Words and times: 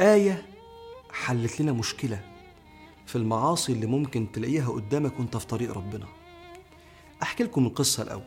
آية 0.00 0.42
حلت 1.12 1.60
لنا 1.60 1.72
مشكلة 1.72 2.20
في 3.06 3.16
المعاصي 3.16 3.72
اللي 3.72 3.86
ممكن 3.86 4.32
تلاقيها 4.32 4.68
قدامك 4.68 5.18
وانت 5.18 5.36
في 5.36 5.46
طريق 5.46 5.72
ربنا. 5.72 6.06
أحكي 7.22 7.44
لكم 7.44 7.66
القصة 7.66 8.02
الأول. 8.02 8.22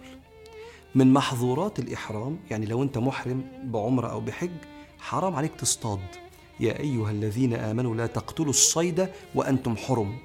من 0.96 1.14
محظورات 1.14 1.80
الإحرام 1.80 2.38
يعني 2.50 2.66
لو 2.66 2.84
أنت 2.84 2.98
محرم 2.98 3.44
بعمرة 3.64 4.08
أو 4.08 4.20
بحج 4.20 4.52
حرام 5.00 5.36
عليك 5.36 5.56
تصطاد. 5.56 6.00
يا 6.60 6.80
أيها 6.80 7.12
الذين 7.12 7.54
آمنوا 7.54 7.96
لا 7.96 8.08
تقتلوا 8.08 8.50
الصيد 8.50 9.10
وأنتم 9.36 9.78
حرم. 9.78 10.18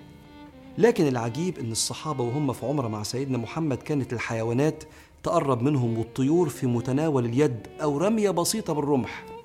لكن 0.79 1.07
العجيب 1.07 1.59
أن 1.59 1.73
الصحابة 1.73 2.25
وهم 2.25 2.53
في 2.53 2.67
عمرة 2.67 2.89
مع 2.89 3.03
سيدنا 3.03 3.39
محمد 3.39 3.77
كانت 3.77 4.13
الحيوانات 4.13 4.85
تقرب 5.23 5.63
منهم 5.63 5.99
والطيور 5.99 6.49
في 6.49 6.67
متناول 6.67 7.25
اليد 7.25 7.67
أو 7.83 7.99
رمية 7.99 8.31
بسيطة 8.31 8.73
بالرمح. 8.73 9.36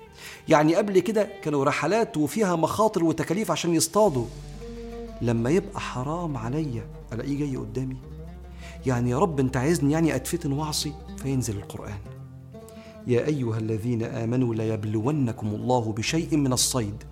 يعني 0.48 0.74
قبل 0.74 0.98
كده 0.98 1.28
كانوا 1.42 1.64
رحلات 1.64 2.16
وفيها 2.16 2.56
مخاطر 2.56 3.04
وتكاليف 3.04 3.50
عشان 3.50 3.74
يصطادوا. 3.74 4.26
لما 5.22 5.50
يبقى 5.50 5.80
حرام 5.80 6.36
عليا 6.36 6.86
ألاقيه 7.12 7.38
جاي 7.38 7.56
قدامي. 7.56 7.96
يعني 8.86 9.10
يا 9.10 9.18
رب 9.18 9.40
أنت 9.40 9.56
عايزني 9.56 9.92
يعني 9.92 10.16
أتفتن 10.16 10.52
وأعصي؟ 10.52 10.92
فينزل 11.16 11.56
القرآن. 11.56 11.98
يا 13.06 13.26
أيها 13.26 13.58
الذين 13.58 14.02
آمنوا 14.02 14.54
ليبلونكم 14.54 15.46
الله 15.46 15.92
بشيء 15.92 16.36
من 16.36 16.52
الصيد. 16.52 17.04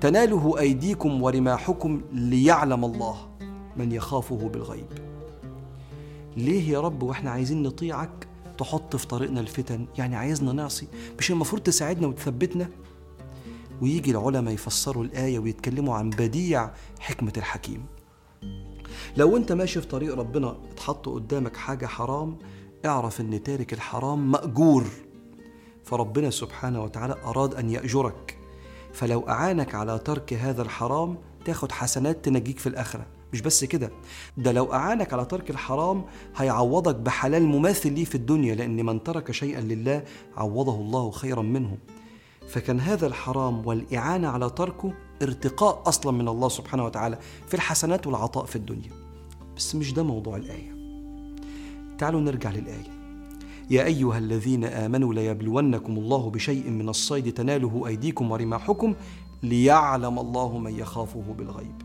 تناله 0.00 0.58
أيديكم 0.58 1.22
ورماحكم 1.22 2.00
ليعلم 2.12 2.84
الله 2.84 3.28
من 3.76 3.92
يخافه 3.92 4.48
بالغيب. 4.48 4.86
ليه 6.36 6.70
يا 6.70 6.80
رب 6.80 7.02
وإحنا 7.02 7.30
عايزين 7.30 7.62
نطيعك؟ 7.62 8.27
تحط 8.58 8.96
في 8.96 9.06
طريقنا 9.06 9.40
الفتن. 9.40 9.86
يعني 9.98 10.16
عايزنا 10.16 10.52
نعصي 10.52 10.88
مش 11.18 11.30
المفروض 11.30 11.62
تساعدنا 11.62 12.06
وتثبتنا؟ 12.06 12.68
ويجي 13.82 14.10
العلماء 14.10 14.54
يفسروا 14.54 15.04
الآية 15.04 15.38
ويتكلموا 15.38 15.94
عن 15.94 16.10
بديع 16.10 16.70
حكمة 17.00 17.32
الحكيم. 17.36 17.86
لو 19.16 19.36
أنت 19.36 19.52
ماشي 19.52 19.80
في 19.80 19.86
طريق 19.86 20.14
ربنا 20.14 20.56
اتحط 20.72 21.08
قدامك 21.08 21.56
حاجة 21.56 21.86
حرام 21.86 22.38
اعرف 22.86 23.20
إن 23.20 23.42
تارك 23.42 23.72
الحرام 23.72 24.30
مأجور. 24.30 24.84
فربنا 25.84 26.30
سبحانه 26.30 26.84
وتعالى 26.84 27.14
أراد 27.24 27.54
أن 27.54 27.70
يأجرك. 27.70 28.38
فلو 28.92 29.28
أعانك 29.28 29.74
على 29.74 29.98
ترك 29.98 30.32
هذا 30.32 30.62
الحرام 30.62 31.18
تاخد 31.44 31.72
حسنات 31.72 32.24
تنجيك 32.24 32.58
في 32.58 32.66
الآخرة. 32.66 33.06
مش 33.32 33.40
بس 33.40 33.64
كده 33.64 33.90
ده 34.36 34.52
لو 34.52 34.72
أعانك 34.72 35.12
على 35.12 35.24
ترك 35.24 35.50
الحرام 35.50 36.04
هيعوضك 36.36 36.94
بحلال 36.94 37.42
مماثل 37.46 37.92
ليه 37.92 38.04
في 38.04 38.14
الدنيا 38.14 38.54
لأن 38.54 38.86
من 38.86 39.02
ترك 39.02 39.30
شيئا 39.30 39.60
لله 39.60 40.02
عوضه 40.36 40.74
الله 40.80 41.10
خيرا 41.10 41.42
منه. 41.42 41.78
فكان 42.48 42.80
هذا 42.80 43.06
الحرام 43.06 43.66
والإعانة 43.66 44.28
على 44.28 44.50
تركه 44.50 44.92
ارتقاء 45.22 45.82
أصلا 45.88 46.12
من 46.12 46.28
الله 46.28 46.48
سبحانه 46.48 46.84
وتعالى 46.84 47.18
في 47.46 47.54
الحسنات 47.54 48.06
والعطاء 48.06 48.44
في 48.44 48.56
الدنيا. 48.56 48.90
بس 49.56 49.74
مش 49.74 49.92
ده 49.92 50.02
موضوع 50.02 50.36
الآية. 50.36 50.78
تعالوا 51.98 52.20
نرجع 52.20 52.50
للآية. 52.50 52.98
يا 53.70 53.84
أيها 53.84 54.18
الذين 54.18 54.64
آمنوا 54.64 55.14
ليبلونكم 55.14 55.98
الله 55.98 56.30
بشيء 56.30 56.70
من 56.70 56.88
الصيد 56.88 57.32
تناله 57.32 57.86
أيديكم 57.86 58.30
ورماحكم 58.30 58.94
ليعلم 59.42 60.18
الله 60.18 60.58
من 60.58 60.78
يخافه 60.78 61.34
بالغيب. 61.38 61.82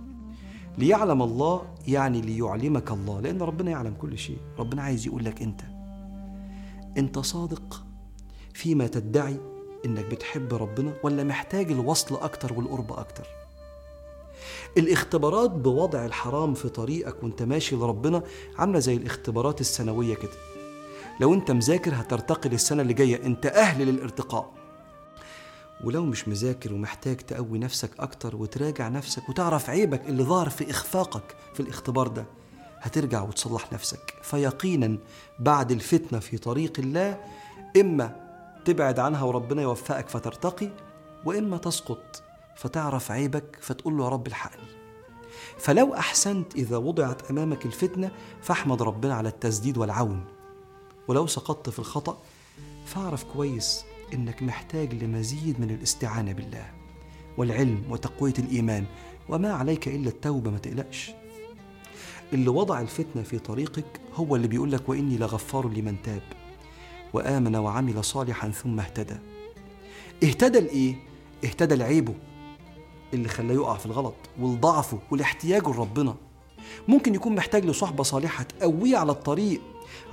ليعلم 0.77 1.21
الله 1.21 1.61
يعني 1.87 2.21
ليعلمك 2.21 2.91
الله 2.91 3.19
لأن 3.19 3.41
ربنا 3.41 3.71
يعلم 3.71 3.93
كل 3.93 4.17
شيء. 4.17 4.37
ربنا 4.59 4.81
عايز 4.83 5.07
يقول 5.07 5.25
لك 5.25 5.41
أنت 5.41 5.61
أنت 6.97 7.19
صادق 7.19 7.83
فيما 8.53 8.87
تدعي 8.87 9.37
إنك 9.85 10.05
بتحب 10.05 10.53
ربنا 10.53 10.93
ولا 11.03 11.23
محتاج 11.23 11.71
الوصل 11.71 12.15
أكتر 12.15 12.53
والقرب 12.53 12.93
أكتر؟ 12.93 13.27
الاختبارات 14.77 15.51
بوضع 15.51 16.05
الحرام 16.05 16.53
في 16.53 16.69
طريقك 16.69 17.23
وأنت 17.23 17.43
ماشي 17.43 17.75
لربنا 17.75 18.23
عاملة 18.57 18.79
زي 18.79 18.95
الاختبارات 18.95 19.61
السنوية 19.61 20.15
كده. 20.15 20.31
لو 21.19 21.33
أنت 21.33 21.51
مذاكر 21.51 21.91
هترتقي 21.95 22.49
للسنة 22.49 22.81
اللي 22.81 22.93
جاية. 22.93 23.25
أنت 23.25 23.45
أهل 23.45 23.85
للارتقاء. 23.85 24.51
ولو 25.83 26.05
مش 26.05 26.27
مذاكر 26.27 26.73
ومحتاج 26.73 27.17
تقوي 27.17 27.59
نفسك 27.59 27.89
أكتر 27.99 28.35
وتراجع 28.35 28.87
نفسك 28.87 29.29
وتعرف 29.29 29.69
عيبك 29.69 30.09
اللي 30.09 30.23
ظهر 30.23 30.49
في 30.49 30.69
إخفاقك 30.71 31.35
في 31.53 31.59
الاختبار 31.59 32.07
ده 32.07 32.25
هترجع 32.81 33.21
وتصلح 33.21 33.73
نفسك. 33.73 34.13
فيقينا 34.21 34.97
بعد 35.39 35.71
الفتنة 35.71 36.19
في 36.19 36.37
طريق 36.37 36.73
الله 36.79 37.19
إما 37.81 38.15
تبعد 38.65 38.99
عنها 38.99 39.23
وربنا 39.23 39.61
يوفقك 39.61 40.09
فترتقي 40.09 40.69
وإما 41.25 41.57
تسقط 41.57 42.23
فتعرف 42.55 43.11
عيبك 43.11 43.57
فتقول 43.61 43.97
له 43.97 44.03
يا 44.03 44.09
رب 44.09 44.27
الحقني. 44.27 44.67
فلو 45.57 45.93
أحسنت 45.93 46.55
إذا 46.55 46.77
وضعت 46.77 47.31
أمامك 47.31 47.65
الفتنة 47.65 48.11
فاحمد 48.41 48.81
ربنا 48.81 49.13
على 49.15 49.29
التسديد 49.29 49.77
والعون. 49.77 50.25
ولو 51.07 51.27
سقطت 51.27 51.69
في 51.69 51.79
الخطأ 51.79 52.17
فاعرف 52.85 53.23
كويس 53.23 53.85
إنك 54.13 54.43
محتاج 54.43 55.03
لمزيد 55.03 55.59
من 55.59 55.69
الاستعانة 55.69 56.31
بالله 56.31 56.65
والعلم 57.37 57.83
وتقوية 57.89 58.33
الإيمان 58.39 58.85
وما 59.29 59.53
عليك 59.53 59.87
إلا 59.87 60.09
التوبة 60.09 60.51
ما 60.51 60.57
تقلقش. 60.57 61.11
اللي 62.33 62.49
وضع 62.49 62.81
الفتنة 62.81 63.23
في 63.23 63.39
طريقك 63.39 63.85
هو 64.15 64.35
اللي 64.35 64.47
بيقول 64.47 64.71
لك 64.71 64.89
وإني 64.89 65.17
لغفار 65.17 65.67
لمن 65.69 65.95
تاب 66.03 66.21
وآمن 67.13 67.55
وعمل 67.55 68.03
صالحا 68.03 68.49
ثم 68.49 68.79
اهتدى. 68.79 69.15
اهتدى 70.23 70.59
لإيه؟ 70.59 70.95
اهتدى 71.45 71.75
لعيبه 71.75 72.13
اللي 73.13 73.29
خلاه 73.29 73.53
يقع 73.53 73.77
في 73.77 73.85
الغلط 73.85 74.15
ولضعفه 74.39 74.99
ولاحتياجه 75.11 75.69
لربنا. 75.69 76.15
ممكن 76.87 77.15
يكون 77.15 77.35
محتاج 77.35 77.65
لصحبة 77.65 78.03
صالحة 78.03 78.43
تقويه 78.43 78.97
على 78.97 79.11
الطريق 79.11 79.61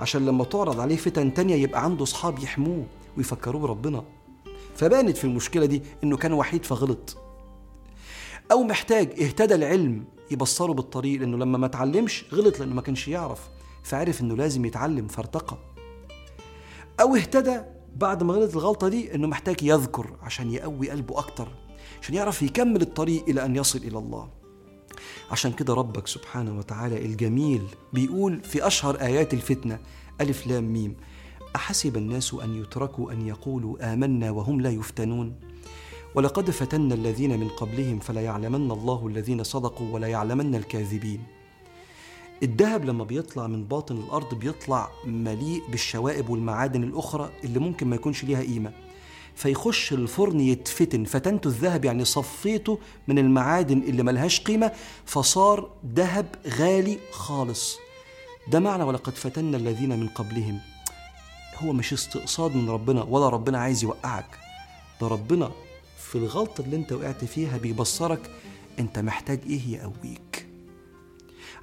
عشان 0.01 0.25
لما 0.25 0.43
تعرض 0.43 0.79
عليه 0.79 0.95
فتن 0.95 1.33
تانية 1.33 1.55
يبقى 1.55 1.83
عنده 1.83 2.05
صحاب 2.05 2.39
يحموه. 2.39 2.85
ويفكروه 3.17 3.61
بربنا. 3.61 4.03
فبانت 4.75 5.17
في 5.17 5.23
المشكلة 5.23 5.65
دي 5.65 5.81
إنه 6.03 6.17
كان 6.17 6.33
وحيد 6.33 6.65
فغلط. 6.65 7.17
أو 8.51 8.63
محتاج 8.63 9.21
اهتدى 9.21 9.55
العلم 9.55 10.05
يبصره 10.31 10.73
بالطريق 10.73 11.19
لأنه 11.19 11.37
لما 11.37 11.57
ما 11.57 11.65
اتعلمش 11.65 12.25
غلط 12.33 12.59
لأنه 12.59 12.75
ما 12.75 12.81
كانش 12.81 13.07
يعرف. 13.07 13.49
فعرف 13.83 14.21
إنه 14.21 14.35
لازم 14.35 14.65
يتعلم 14.65 15.07
فارتقى. 15.07 15.57
أو 17.01 17.15
اهتدى 17.15 17.61
بعد 17.95 18.23
ما 18.23 18.33
غلط 18.33 18.55
الغلطة 18.55 18.87
دي 18.87 19.15
إنه 19.15 19.27
محتاج 19.27 19.63
يذكر 19.63 20.07
عشان 20.21 20.51
يقوي 20.51 20.89
قلبه 20.89 21.19
أكتر 21.19 21.47
عشان 22.01 22.15
يعرف 22.15 22.41
يكمل 22.41 22.81
الطريق 22.81 23.23
إلى 23.27 23.45
أن 23.45 23.55
يصل 23.55 23.79
إلى 23.79 23.97
الله. 23.97 24.29
عشان 25.31 25.51
كده 25.51 25.73
ربك 25.73 26.07
سبحانه 26.07 26.57
وتعالى 26.57 27.05
الجميل 27.05 27.61
بيقول 27.93 28.43
في 28.43 28.67
أشهر 28.67 29.01
آيات 29.01 29.33
الفتنة 29.33 29.79
ألف 30.21 30.47
لام 30.47 30.73
ميم. 30.73 30.95
أحسب 31.55 31.97
الناس 31.97 32.33
أن 32.33 32.61
يتركوا 32.61 33.11
أن 33.11 33.27
يقولوا 33.27 33.93
آمنا 33.93 34.31
وهم 34.31 34.61
لا 34.61 34.69
يفتنون؟ 34.69 35.35
ولقد 36.15 36.49
فتنا 36.49 36.95
الذين 36.95 37.39
من 37.39 37.47
قبلهم 37.49 37.99
فلا 37.99 38.21
يعلمن 38.21 38.71
الله 38.71 39.07
الذين 39.07 39.43
صدقوا 39.43 39.93
ولا 39.93 40.07
يعلمن 40.07 40.55
الكاذبين. 40.55 41.23
الذهب 42.43 42.85
لما 42.85 43.03
بيطلع 43.03 43.47
من 43.47 43.63
باطن 43.63 43.97
الأرض 43.97 44.33
بيطلع 44.33 44.89
مليء 45.05 45.61
بالشوائب 45.71 46.29
والمعادن 46.29 46.83
الأخرى 46.83 47.29
اللي 47.43 47.59
ممكن 47.59 47.87
ما 47.87 47.95
يكونش 47.95 48.23
ليها 48.23 48.41
قيمة. 48.41 48.71
فيخش 49.35 49.93
الفرن 49.93 50.39
يتفتن 50.39 51.03
فتنته 51.03 51.47
الذهب 51.47 51.85
يعني 51.85 52.05
صفيته 52.05 52.79
من 53.07 53.19
المعادن 53.19 53.77
اللي 53.79 54.03
ملهاش 54.03 54.41
قيمة 54.41 54.71
فصار 55.05 55.69
ذهب 55.95 56.35
غالي 56.47 56.97
خالص. 57.11 57.77
ده 58.47 58.59
معنى 58.59 58.83
ولقد 58.83 59.15
فتنا 59.15 59.57
الذين 59.57 59.99
من 59.99 60.07
قبلهم. 60.07 60.59
هو 61.57 61.73
مش 61.73 61.93
استقصاد 61.93 62.55
من 62.55 62.69
ربنا 62.69 63.03
ولا 63.03 63.29
ربنا 63.29 63.57
عايز 63.57 63.83
يوقعك. 63.83 64.39
ده 65.01 65.07
ربنا 65.07 65.51
في 65.97 66.17
الغلطة 66.17 66.61
اللي 66.61 66.75
انت 66.75 66.91
وقعت 66.93 67.25
فيها 67.25 67.57
بيبصرك 67.57 68.31
انت 68.79 68.99
محتاج 68.99 69.39
إيه 69.49 69.67
يقويك. 69.67 70.47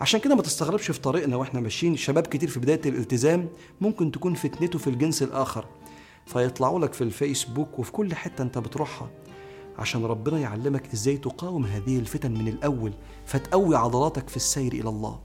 عشان 0.00 0.20
كده 0.20 0.34
ما 0.34 0.42
تستغربش 0.42 0.90
في 0.90 1.00
طريقنا 1.00 1.36
وإحنا 1.36 1.60
ماشيين. 1.60 1.96
شباب 1.96 2.26
كتير 2.26 2.48
في 2.48 2.60
بداية 2.60 2.80
الالتزام 2.86 3.48
ممكن 3.80 4.12
تكون 4.12 4.34
فتنته 4.34 4.78
في 4.78 4.90
الجنس 4.90 5.22
الآخر 5.22 5.64
فيطلعوا 6.26 6.80
لك 6.80 6.92
في 6.92 7.00
الفيسبوك 7.04 7.78
وفي 7.78 7.92
كل 7.92 8.14
حتة 8.14 8.42
انت 8.42 8.58
بتروحها 8.58 9.10
عشان 9.78 10.04
ربنا 10.04 10.38
يعلمك 10.38 10.92
إزاي 10.92 11.16
تقاوم 11.16 11.64
هذه 11.64 11.98
الفتن 11.98 12.30
من 12.32 12.48
الأول 12.48 12.92
فتقوي 13.26 13.76
عضلاتك 13.76 14.28
في 14.28 14.36
السير 14.36 14.72
إلى 14.72 14.88
الله. 14.88 15.20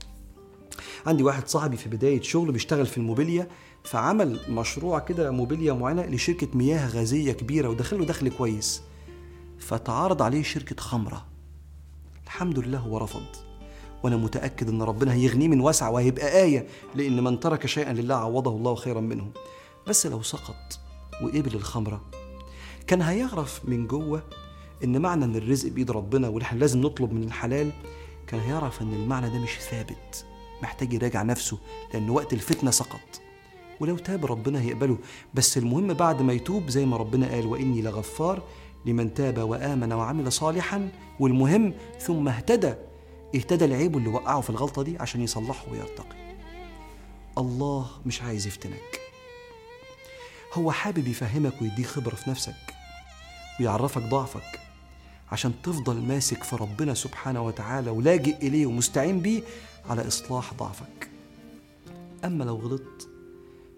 عندي 1.06 1.24
واحد 1.24 1.48
صاحبي 1.48 1.78
في 1.78 1.90
بداية 1.90 2.22
شغل 2.22 2.52
بيشتغل 2.52 2.86
في 2.86 2.98
الموبيليا 2.98 3.48
فعمل 3.84 4.40
مشروع 4.50 5.00
كده 5.00 5.32
موبيليا 5.32 5.74
معينة 5.74 6.06
لشركة 6.06 6.48
مياه 6.54 6.88
غازية 6.90 7.32
كبيرة 7.32 7.70
ودخله 7.70 8.06
دخل 8.06 8.30
كويس. 8.30 8.82
فتعارض 9.60 10.22
عليه 10.22 10.44
شركة 10.44 10.76
خمرة. 10.76 11.26
الحمد 12.26 12.60
لله 12.60 12.78
هو 12.78 12.98
رفض. 12.98 13.26
وأنا 14.04 14.18
متأكد 14.18 14.70
إن 14.70 14.82
ربنا 14.82 15.14
هيغنيه 15.14 15.48
من 15.48 15.62
وسع 15.62 15.90
وهيبقى 15.90 16.44
آية 16.44 16.68
لأن 16.96 17.24
من 17.24 17.40
ترك 17.40 17.66
شيئا 17.66 17.94
لله 17.94 18.16
عوضه 18.16 18.56
الله 18.56 18.76
خيرا 18.76 19.02
منه. 19.02 19.32
بس 19.88 20.08
لو 20.08 20.22
سقط 20.22 20.80
وقبل 21.24 21.56
الخمرة 21.56 22.02
كان 22.88 23.02
هيعرف 23.02 23.62
من 23.66 23.88
جوه 23.88 24.24
إن 24.84 25.02
معنى 25.02 25.26
إن 25.26 25.36
الرزق 25.36 25.70
بإيد 25.70 25.92
ربنا 25.92 26.42
إحنا 26.42 26.60
لازم 26.60 26.82
نطلب 26.82 27.14
من 27.14 27.24
الحلال 27.24 27.72
كان 28.28 28.40
هيعرف 28.40 28.82
إن 28.82 28.94
المعنى 28.94 29.30
ده 29.30 29.40
مش 29.40 29.60
ثابت. 29.72 30.26
محتاج 30.64 30.94
يراجع 30.94 31.22
نفسه 31.24 31.58
لأن 31.94 32.10
وقت 32.10 32.34
الفتنة 32.34 32.72
سقط. 32.72 33.22
ولو 33.80 33.98
تاب 33.98 34.26
ربنا 34.26 34.62
هيقبله 34.62 34.98
بس 35.34 35.58
المهم 35.58 35.94
بعد 35.94 36.22
ما 36.22 36.34
يتوب 36.34 36.70
زي 36.70 36.86
ما 36.86 36.98
ربنا 36.98 37.28
قال 37.28 37.46
وإني 37.46 37.82
لغفار 37.82 38.44
لمن 38.86 39.14
تاب 39.14 39.38
وآمن 39.38 39.94
وعمل 39.94 40.32
صالحا. 40.32 40.90
والمهم 41.20 41.74
ثم 42.00 42.28
اهتدى. 42.28 42.74
اهتدى 43.36 43.66
العيب 43.66 43.98
اللي 43.98 44.10
وقعه 44.10 44.42
في 44.42 44.50
الغلطة 44.50 44.84
دي 44.84 44.98
عشان 44.98 45.22
يصلحه 45.22 45.72
ويرتقي. 45.72 46.36
الله 47.38 47.88
مش 48.06 48.22
عايز 48.22 48.48
يفتنك. 48.48 49.00
هو 50.54 50.72
حابب 50.72 51.08
يفهمك 51.08 51.62
ويديك 51.62 51.86
خبرة 51.86 52.16
في 52.16 52.30
نفسك 52.30 52.76
ويعرفك 53.60 54.02
ضعفك 54.02 54.60
عشان 55.32 55.54
تفضل 55.64 56.02
ماسك 56.02 56.44
في 56.44 56.56
ربنا 56.56 56.94
سبحانه 56.94 57.42
وتعالى 57.42 57.90
ولاجئ 57.92 58.48
إليه 58.48 58.66
ومستعين 58.66 59.20
بيه 59.20 59.42
على 59.90 60.08
إصلاح 60.08 60.54
ضعفك. 60.54 61.10
أما 62.26 62.44
لو 62.44 62.56
غلطت 62.56 63.10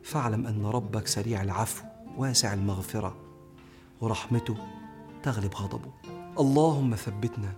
فاعلم 0.05 0.47
أن 0.47 0.65
ربك 0.65 1.07
سريع 1.07 1.41
العفو 1.41 1.85
واسع 2.17 2.53
المغفرة 2.53 3.15
ورحمته 4.01 4.57
تغلب 5.23 5.55
غضبه. 5.55 5.91
اللهم 6.39 6.95
ثبتنا 6.95 7.53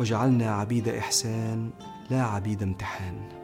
وجعلنا 0.00 0.50
عبيد 0.50 0.88
إحسان 0.88 1.70
لا 2.10 2.22
عبيد 2.22 2.62
امتحان. 2.62 3.39